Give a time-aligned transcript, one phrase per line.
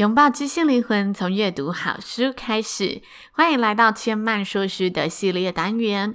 [0.00, 3.02] 拥抱知性灵魂，从阅读好书开始。
[3.32, 6.14] 欢迎来到千曼说书的系列单元。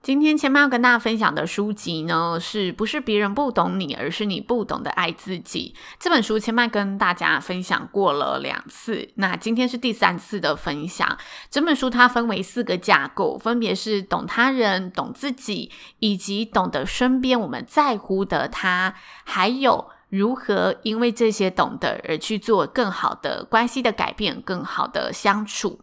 [0.00, 5.74] 今天千曼要跟大家分享的书籍呢，是不是别人不懂你，而是你不懂得爱自己？
[6.00, 11.18] 这本书千曼跟大家分享过了两次，那今天是第三次的分享。
[11.50, 18.94] 整本书它分为四个架构，分别是懂他人、懂自己，以及懂得身边我们在乎的他，
[19.24, 19.90] 还有。
[20.10, 25.78] 如何因为这些懂得而去做更好的关系的改变，更好的相处？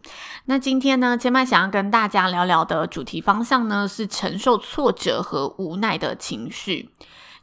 [0.46, 6.90] 那今天呢，千嫚想要跟大家聊聊的主题方向呢，是承受挫折和无奈的情绪。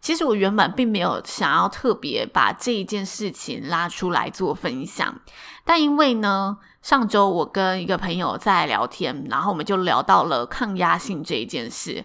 [0.02, 5.22] 其实我原本并没有想要特别把这一件事情拉出来做分享，
[5.64, 12.04] 但因为呢，上周我跟一个朋友在聊天，然后我们就聊到了抗压性这一件事。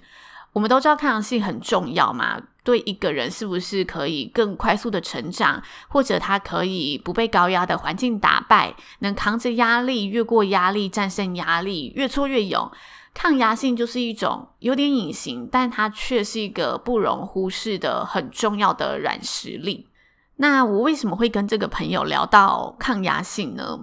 [0.52, 2.40] 我们都知道抗压性很重要嘛。
[2.68, 12.70] 对一个人是不是可以更快速的成长，或者他可以不被高压的环境打败，能扛着压力，越过压力，战胜压力，越挫越勇。
[13.14, 19.88] 抗压性就是一种有点隐形，但它却是一个不容忽视的很重要的软实力。
[20.36, 23.78] 那我为什么会跟这个朋友聊到抗压性呢？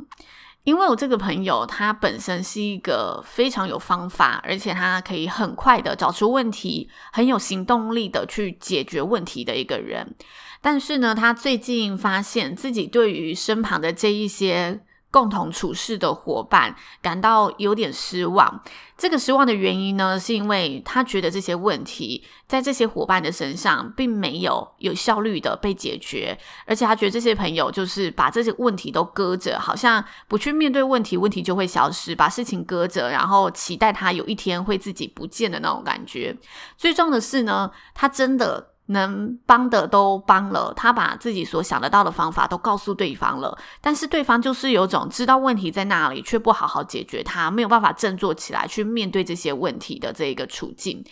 [0.66, 10.14] 因为我这个朋友，他本身是一个非常有方法，而且他可以很快的找出问题，很有行动力的去解决问题的一个人。
[10.62, 14.81] 但是呢，他最近发现自己对于身旁的这一些。
[15.16, 18.62] 共同处事的伙伴感到有点失望。
[18.98, 36.36] 这个失望的原因呢，是因为他觉得这些问题在这些伙伴的身上并没有有效率的被解决，而且他觉得这些朋友就是把这些问题都搁着，好像不去面对问题，问题就会消失；把事情搁着，然后期待他有一天会自己不见的那种感觉。
[36.75, 38.75] 最重要的是呢，他真的。
[38.88, 51.03] 能帮的都帮了，他把自己所想得到的方法都告诉对方了，但是对方就是有种知道问题在那里，却不好好解决它，没有办法振作起来去面对这些问题的这一个处境。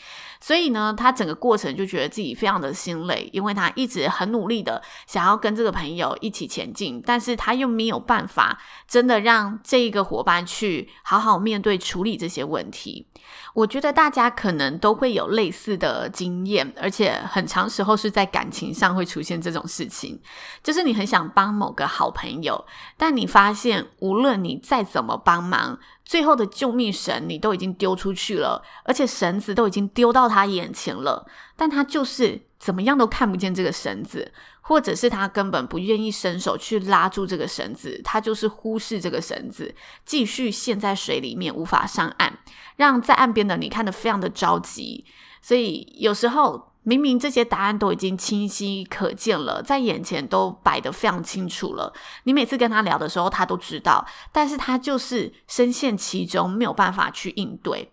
[0.43, 13.07] 所以呢，他整个过程就觉得自己非常的心累，因为他一直很努力的想要跟这个朋友一起前进，但是他又没有办法真的让这一个伙伴去好好面对处理这些问题。
[13.53, 20.19] 我觉得大家可能都会有类似的经验，而且很长时候是在感情上会出现这种事情，
[20.61, 22.65] 就是你很想帮某个好朋友，
[22.97, 25.79] 但你发现无论你再怎么帮忙。
[26.05, 31.25] 最后的救命绳你都已经丢出去了，而且绳子都已经丢到他眼前了，
[31.55, 34.31] 但他就是怎么样都看不见这个绳子，
[34.61, 39.73] 或者是他根本不愿意伸手去拉住这个绳子，他就是忽视这个绳子，
[40.05, 42.39] 继续陷在水里面无法上岸，
[42.75, 45.05] 让在岸边的你看得非常的着急，
[45.41, 46.72] 所以有时候。
[46.83, 51.93] 明明这些答案都已经清晰可见了，在眼前都摆得非常清楚了。
[52.23, 57.91] 你每次跟他聊的时候，他都知道，但是他就是深陷其中，没有办法去应对。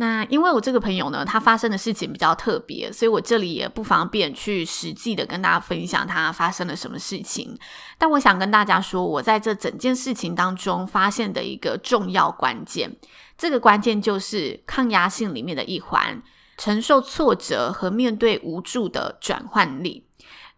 [0.00, 7.58] 那因为我这个朋友呢，他发生的事情比较特别，所以我这里也不方便去实际的跟大家分享他发生了什么事情。
[7.98, 12.96] 但我想跟大家说，我在这整件事情当中发现的一个重要关键，
[13.36, 16.22] 这个关键就是抗压性里面的一环。
[16.58, 20.04] 承受挫折和面对无助的转换力，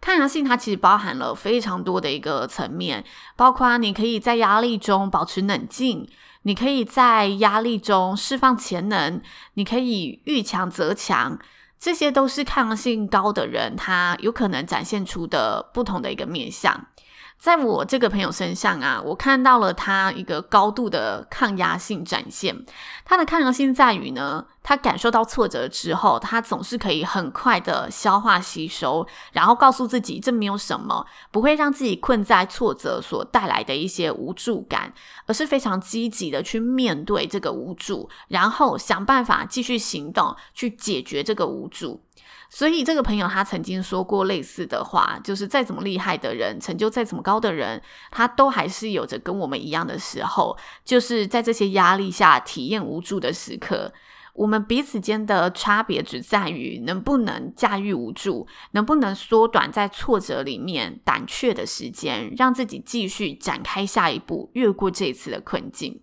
[0.00, 3.05] 抗压性它其实包含了非常多的一个层面，
[3.37, 6.09] 包括你可以在压力中保持冷静，
[6.43, 9.21] 你可以在压力中释放潜能，
[9.55, 11.38] 你可以遇强则强，
[11.79, 16.87] 这些都是抗压性高的人他有可能展现出的不同的一个面向。
[17.40, 22.54] 在我这个朋友身上啊，我看到了他一个高度的抗压性展现。
[23.02, 34.92] 他的抗压性在于呢，他感受到挫折之后，他总是可以很快的消化吸收，然后告诉自己这没有什么，不会让自己困在挫折所带来的一些无助感，
[35.25, 42.02] 而是非常积极的去面对这个无助，然后想办法继续行动去解决这个无助。
[42.49, 47.81] 所以这个朋友他曾经说过类似的话，就是再怎么厉害的人，成就再怎么高的人，
[48.11, 53.93] 他都还是有着跟我们一样的时候，就是在这些压力下体验无助的时刻。
[54.32, 66.00] 我们彼此间的差别只在于能不能驾驭无助，能不能缩短在挫折里面胆怯的时间，让自己继续展开下一步，越过这一次的困境。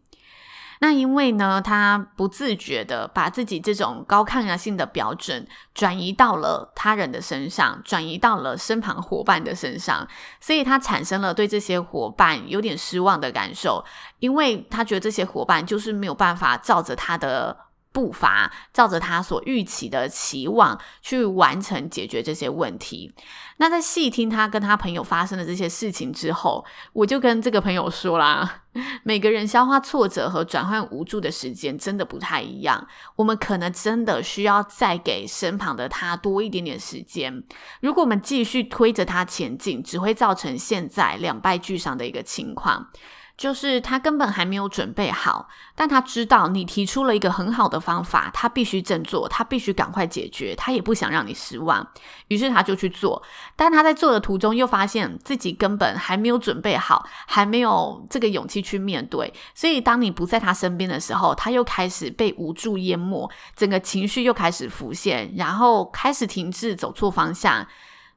[0.79, 10.07] 那因为呢，他不自觉的把自己这种高抗压性的标准转移到了他人的身上，转移到了身旁伙伴的身上，
[10.39, 13.83] 所以他产生了对这些伙伴有点失望的感受，
[14.19, 17.66] 因为他觉得这些伙伴就是没有办法照着他的。
[17.97, 23.11] 步伐照着他所预期的期望去完成解决这些问题。
[23.57, 26.63] 那在细听他跟他朋友发生的这些事情之后，
[26.93, 28.61] 我就跟这个朋友说啦：
[29.01, 32.87] 每个人消化挫折和转换无助的时间真的不太一样。
[33.15, 37.43] 我们可能真的需要再给身旁的他多一点点时间。
[37.81, 42.91] 如果我们继续推着他前进，只会造成现在两败俱伤的一个情况。
[43.37, 51.87] 就是他根本还没有准备好，但他知道你提出了一个很好的方法，他必须振作，他必须赶快解决，他也不想让你失望，
[52.29, 53.21] 于是他就去做。
[53.55, 59.31] 但他在做的途中又发现自己根本还没有准备好，还没有这个勇气去面对。
[59.53, 67.67] 所以当你不在他身边的时候，他又开始被无助淹没，整个情绪又开始浮现，然后开始停滞，走错方向，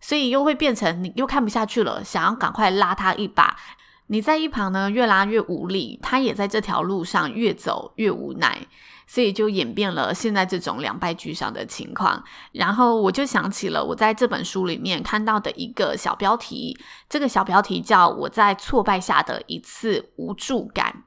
[0.00, 3.55] 所以又会变成你又看不下去了，想要赶快拉他一把。
[4.12, 8.67] 你在一旁呢，越拉越无力，他也在这条路上越走越无奈，
[9.07, 12.25] 所以就演变了现在这种两败俱伤的情况。
[12.51, 16.77] 然后我就想起了我在这本书里面看到的一个小标题，
[17.09, 21.05] 这个小标题叫“我在挫败下的一次无助感”。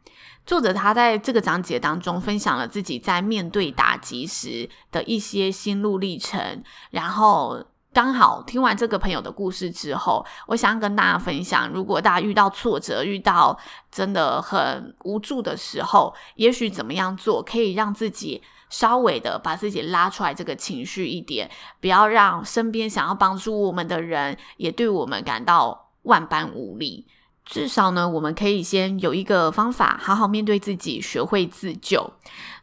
[0.47, 7.65] 作者他在这个章节当中分享了自己在面对打击时的一些心路历程，然后。
[7.93, 13.57] 刚好听完这个朋友的故事之后，我想跟大家分享，如果大家遇到挫折、遇到
[13.91, 21.49] 真的很无助的时候，也许怎么样做可以让自己稍微的把自己拉出来这个情绪一点，
[21.79, 27.05] 不要让身边想要帮助我们的人也对我们感到万般无力。
[27.45, 32.13] 至少呢，我们可以先有一个方法，好好面对自己，学会自救。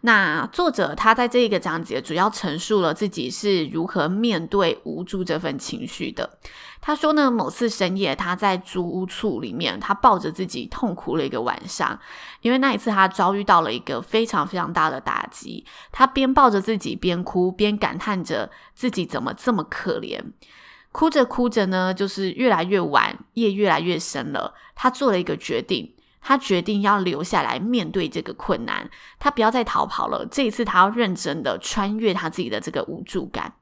[0.01, 6.39] 那作者他在这一个章节主要陈述了自己是如何面对无助这份情绪的。
[6.81, 12.01] 他说呢，某次深夜，他在租屋处里面，他抱着自己痛哭了一个晚上，
[12.41, 15.67] 因为那一次他遭遇到了一个非常非常大的打击。
[15.93, 20.19] 他边抱着自己边哭，边感叹着自己怎么这么可怜。
[20.93, 24.55] 哭着哭着呢，就是越来越晚，夜越来越深了。
[24.75, 30.27] 他做了一个决定，他决定要留下来面对这个困难，他不要再逃跑了。
[30.31, 33.55] 这一次，他要认真的穿越他自己的这个无助感。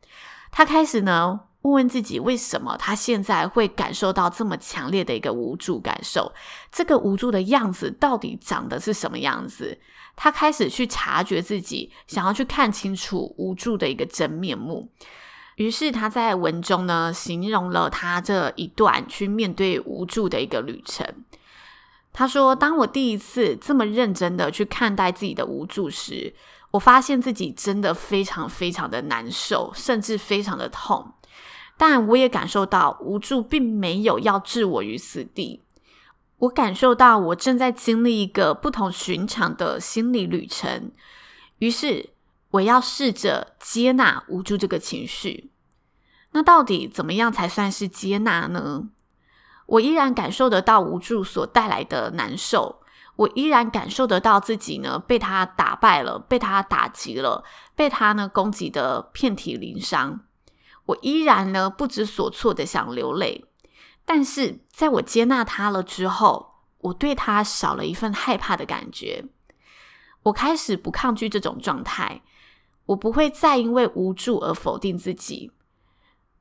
[0.51, 6.33] 他开始呢，问问自己，为什么他现在会感受到这么强烈的一个无助感受？
[6.73, 9.79] 这个无助的样子到底长得是什么样子？
[10.17, 14.91] 他开始去察觉自己，想要去看清楚无助的一个真面目。
[15.59, 21.05] 于是他在文中呢，形容了他这一段去面对无助的一个旅程。
[22.13, 26.33] 他说：“当我第一次这么认真的去看待自己的无助时，
[26.71, 31.15] 我发现自己真的非常非常的难受，甚至非常的痛。
[31.77, 35.65] 但我也感受到无助并没有要置我于死地。
[36.39, 40.93] 我感受到我正在经历一个不同寻常的心理旅程。
[41.59, 42.11] 于是。”
[42.51, 45.53] 我要试着接纳无助这个情绪。
[46.33, 48.89] 那到底怎么样才算是接纳呢？
[49.67, 52.81] 我依然感受得到无助所带来的难受，
[53.17, 60.21] 我依然感受得到自己呢被他打败了，被他打击了，被他呢攻击得遍体鳞伤。
[60.87, 63.45] 我依然呢不知所措的想流泪，
[64.07, 69.27] 但是在我接纳他了之后，我对他少了一份害怕的感觉。
[70.23, 72.23] 我开始不抗拒这种状态。
[72.89, 75.53] 我不会再因为无助而否定自己，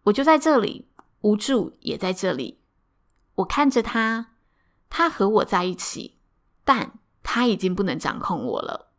[0.04, 0.88] 我就在这里，
[1.22, 2.62] 无助也在这里。
[3.36, 4.34] 我看着他，
[4.90, 6.18] 他和我在一起，
[6.64, 8.94] 但他已经不能掌控我了。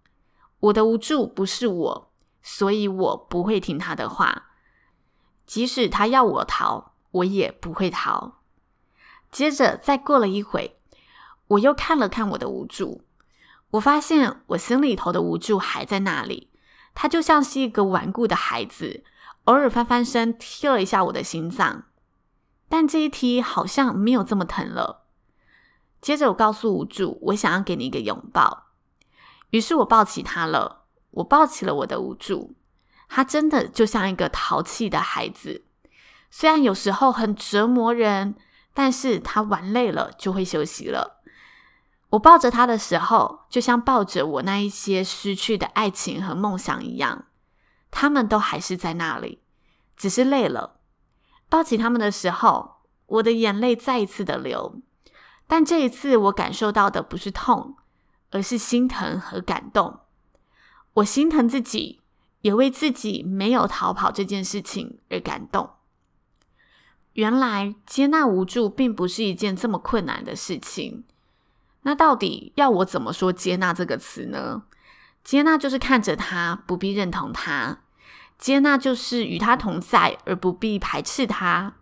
[0.60, 2.12] 我的无助不是我，
[2.42, 4.50] 所以我不会听他的话。
[5.46, 8.42] 即使他要我逃，我也不会逃。
[9.32, 10.78] 接着，再过了一会，
[11.46, 13.00] 我又看了看我的无助，
[13.70, 16.50] 我发现我心里头的无助还在那里。
[17.00, 19.04] 他就像是一个顽固的孩子，
[19.44, 21.84] 偶尔翻翻身踢了一下我的心脏，
[22.68, 25.04] 但这一踢好像没有这么疼了。
[26.00, 28.64] 接着我告诉无助，我想要给你一个拥抱。
[29.50, 32.56] 于是我抱起他了，我抱起了我的无助。
[33.08, 35.66] 他真的就像一个淘气的孩子，
[36.32, 38.34] 虽然有时候很折磨人，
[38.74, 41.17] 但是他玩累了就会休息了。
[42.10, 47.26] 我抱着他的时候，就像抱着我那一些失去的爱情和梦想一样，
[47.90, 49.42] 他们都还是在那里，
[49.96, 50.80] 只是累了。
[51.48, 54.80] 抱起他们的时候，我的眼泪再一次的流，
[55.46, 57.76] 但这一次我感受到的不是痛，
[58.30, 60.00] 而是心疼和感动。
[60.94, 62.00] 我心疼自己。
[62.42, 65.70] 也为自己没有逃跑这件事情而感动。
[67.14, 71.02] 原来接纳无助并不是一件这么困难的事情。
[71.82, 74.64] 那到底要我怎么说接纳这个词呢？
[75.24, 77.78] 接纳就是看着他，不必认同他；
[78.38, 81.74] 接纳就是与他同在，而不必排斥他；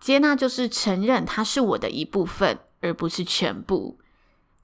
[0.00, 3.98] 接纳就是承认他是我的一部分，而不是全部；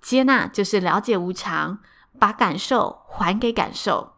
[0.01, 1.79] 接纳就是了解无常，
[2.19, 4.15] 把感受还给感受。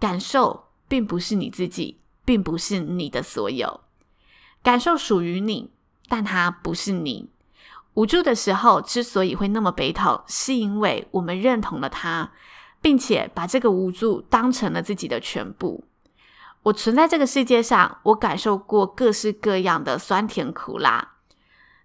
[0.00, 3.80] 感受并不是你自己，并不是你的所有。
[4.62, 5.70] 感受属于你，
[6.08, 7.30] 但它不是你。
[7.94, 12.30] 无助的时候之所以会那么悲痛，是因为我们认同了它，
[12.80, 15.84] 并且把这个无助当成了自己的全部。
[16.64, 21.14] 我存在这个世界上，我感受过各式各样的酸甜苦辣，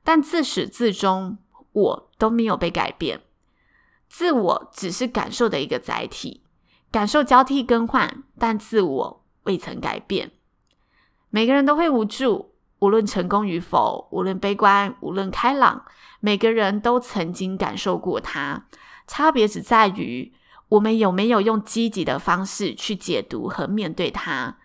[0.04, 1.38] 但自始至终，
[1.72, 3.22] 我都没有被改变。
[4.08, 6.44] 自我只是感受的一个载体。
[6.92, 10.32] 感受交替更换，但自我未曾改变。
[11.30, 12.49] 每个人都会无助，
[12.79, 15.86] 无论成功与否，无论悲观，无论开朗，
[16.19, 18.65] 每个人都曾经感受过它。
[19.07, 20.33] 差别只在于
[20.69, 24.57] 我们有没有用积极的方式去解读和面对它。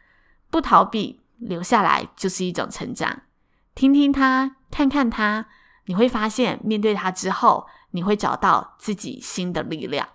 [0.51, 3.23] 不逃避，留下来就是一种成长。
[3.75, 5.47] 听听它，看看它，
[5.87, 10.09] 你会发现，面对它之后，你会找到自己新的力量。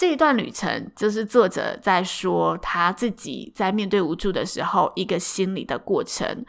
[0.00, 6.42] 这一段旅程，就是作者在说他自己在面对无助的时候一个心理的过程。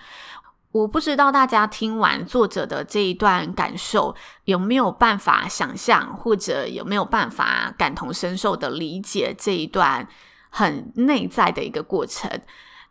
[0.72, 4.15] 我不知道大家听完作者的这一段感受，
[4.46, 10.08] 有没有办法想象，或者有没有办法感同身受的理解这一段
[10.50, 12.31] 很内在的一个过程。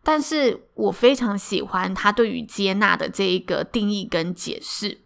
[0.02, 5.00] 但是我非常喜欢他对于接纳的这一个定义跟解释。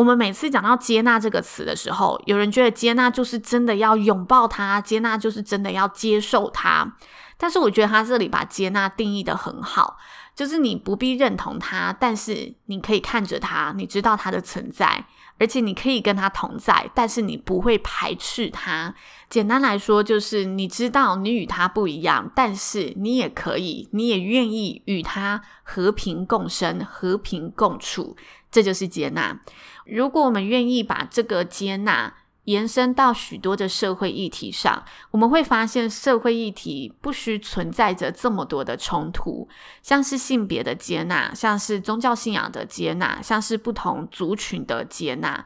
[0.00, 6.90] 我们每次讲到接纳这个词的时候，有人觉得接纳就是真的要拥抱它，接纳就是真的要接受它。
[7.36, 9.98] 但是我觉得他这里把接纳定义的很好，
[10.34, 15.04] 就是你不必认同它，但是你可以看着它，你知道它的存在，
[15.40, 18.94] 而且你可以跟他同在，但是你不会排斥他。
[19.28, 28.16] 简单来说，就是你知道你与他不一样，但是你也可以，你也愿意与他和平共生、和平共处。
[28.50, 29.40] 这就是接纳。
[29.86, 32.12] 如果我们愿意把这个接纳
[32.44, 39.48] 延伸到许多的社会议题上，我们会发现社会议题不需存在着这么多的冲突，
[39.82, 45.44] 像是性别的接纳，像是宗教信仰的接纳，像是不同族群的接纳。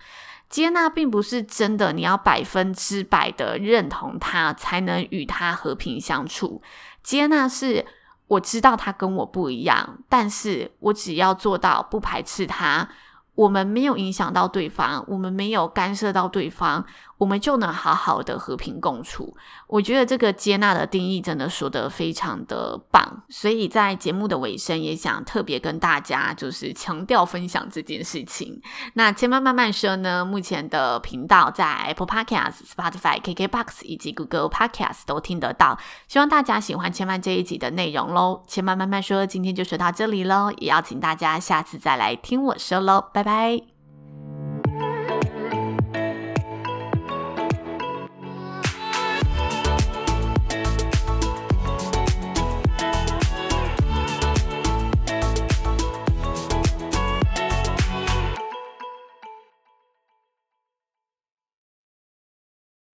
[0.48, 6.62] 接纳并不是真的，你要百分之百的认同他才能与他和平相处。
[7.02, 7.84] 接纳是。
[8.26, 12.88] 我知道他跟我不一样，但是我只要做到不排斥他，
[13.34, 16.84] 我们没有影响到对方，我们没有干涉到对方，
[17.18, 19.36] 我们就能好好的和平共处。
[19.66, 28.60] 我觉得这个接纳的定义真的说得非常的棒，所以在节目的尾声也想特别跟大家就是强调分享这件事情。
[28.94, 35.78] 那千万慢慢说呢，目前的频道在 Apple Podcast、Spotify、KKBox 以及 Google Podcast 都听得到，
[36.08, 38.42] 希望大家喜欢千万这一集的内容喽。
[38.46, 43.73] 千万慢慢说，今天就说到这里喽，也邀请大家下次再来听我说喽，拜拜。